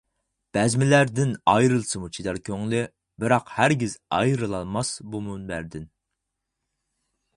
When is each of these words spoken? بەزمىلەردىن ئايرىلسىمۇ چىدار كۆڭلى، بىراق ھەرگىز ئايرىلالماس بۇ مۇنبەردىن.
بەزمىلەردىن 0.57 1.33
ئايرىلسىمۇ 1.51 2.09
چىدار 2.17 2.39
كۆڭلى، 2.49 2.81
بىراق 3.25 3.53
ھەرگىز 3.59 3.99
ئايرىلالماس 4.21 4.95
بۇ 5.13 5.23
مۇنبەردىن. 5.27 5.89